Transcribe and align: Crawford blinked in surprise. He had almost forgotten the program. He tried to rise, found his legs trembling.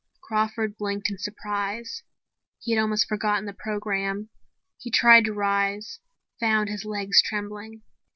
Crawford 0.19 0.79
blinked 0.79 1.11
in 1.11 1.19
surprise. 1.19 2.01
He 2.59 2.71
had 2.71 2.81
almost 2.81 3.07
forgotten 3.07 3.45
the 3.45 3.53
program. 3.53 4.29
He 4.79 4.89
tried 4.89 5.25
to 5.25 5.31
rise, 5.35 5.99
found 6.39 6.69
his 6.69 6.85
legs 6.85 7.21
trembling. 7.21 7.83